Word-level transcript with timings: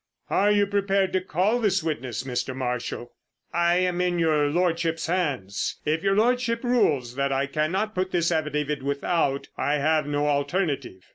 "Are 0.31 0.49
you 0.51 0.65
prepared 0.65 1.13
to 1.13 1.21
call 1.21 1.59
this 1.59 1.83
witness, 1.83 2.23
Mr. 2.23 2.55
Marshall?" 2.55 3.11
"I 3.53 3.75
am 3.75 4.01
in 4.01 4.17
your 4.17 4.49
Lordship's 4.49 5.05
hands; 5.05 5.75
if 5.85 6.01
your 6.01 6.15
Lordship 6.15 6.63
rules 6.63 7.13
that 7.17 7.31
I 7.31 7.45
cannot 7.45 7.93
put 7.93 8.05
in 8.07 8.11
this 8.13 8.31
affidavit 8.31 8.81
without, 8.81 9.49
I 9.57 9.75
have 9.75 10.07
no 10.07 10.25
alternative." 10.27 11.05